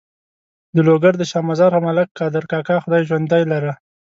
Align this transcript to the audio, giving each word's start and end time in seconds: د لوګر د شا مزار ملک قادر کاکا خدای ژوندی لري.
د 0.75 0.77
لوګر 0.87 1.13
د 1.17 1.23
شا 1.31 1.39
مزار 1.49 1.71
ملک 1.85 2.07
قادر 2.19 2.43
کاکا 2.51 2.75
خدای 2.83 3.01
ژوندی 3.09 3.43
لري. 3.51 3.73